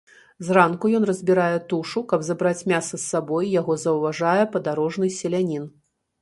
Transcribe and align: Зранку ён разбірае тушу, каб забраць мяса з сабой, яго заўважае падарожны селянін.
Зранку 0.45 0.89
ён 0.99 1.03
разбірае 1.09 1.57
тушу, 1.73 2.03
каб 2.13 2.23
забраць 2.29 2.65
мяса 2.71 2.95
з 3.03 3.03
сабой, 3.11 3.45
яго 3.59 3.77
заўважае 3.85 4.43
падарожны 4.57 5.13
селянін. 5.21 5.71